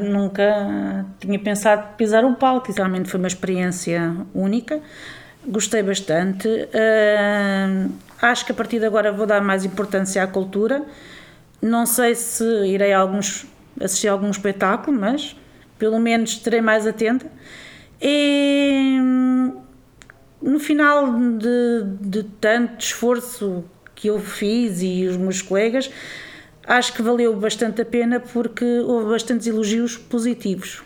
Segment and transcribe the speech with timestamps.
[0.00, 4.80] Nunca tinha pensado pisar um palco, realmente foi uma experiência única.
[5.46, 6.48] Gostei bastante.
[6.48, 7.90] Uh,
[8.20, 10.84] acho que a partir de agora vou dar mais importância à cultura.
[11.62, 13.46] Não sei se irei alguns,
[13.80, 15.36] assistir a algum espetáculo, mas
[15.78, 17.26] pelo menos estarei mais atenta.
[18.00, 18.98] E
[20.42, 23.64] no final de, de tanto esforço
[23.94, 25.90] que eu fiz e os meus colegas,
[26.70, 30.82] acho que valeu bastante a pena porque houve bastantes elogios positivos.